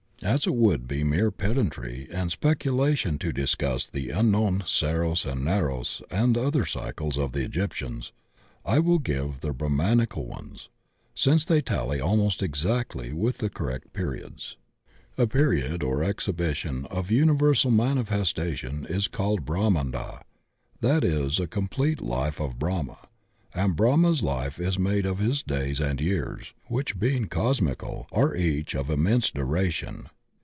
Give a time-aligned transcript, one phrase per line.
[0.23, 5.41] As it would be mere pedantry and speculation to dis cuss the unknown Saros and
[5.41, 8.11] Naros and other cycles of the Egyptians,
[8.63, 10.69] I will give the Brahmanical ones,
[11.15, 14.57] since they tally almost exactly with the correct periods.
[15.17, 20.21] A period or exhibition of universal manifestation is called a Brahmanda,
[20.81, 23.07] that is a complete life of Brahma,
[23.53, 28.73] and Brahma's life is made of his days and years, which, being cosmical, are each
[28.73, 30.15] of immense THE YUGAS AND DIVINE YEARS 125 duration.